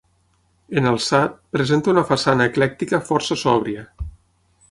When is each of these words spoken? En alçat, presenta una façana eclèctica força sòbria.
En 0.79 0.87
alçat, 0.91 1.35
presenta 1.57 1.91
una 1.93 2.05
façana 2.13 2.49
eclèctica 2.53 3.03
força 3.11 3.39
sòbria. 3.45 3.85